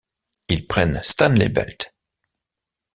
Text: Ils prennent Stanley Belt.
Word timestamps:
Ils 0.49 0.65
prennent 0.65 0.99
Stanley 1.03 1.49
Belt. 1.49 1.93